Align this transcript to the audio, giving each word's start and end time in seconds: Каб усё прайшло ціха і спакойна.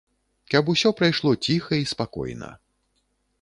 Каб 0.53 0.71
усё 0.73 0.89
прайшло 1.01 1.33
ціха 1.49 1.79
і 1.83 1.85
спакойна. 1.93 2.51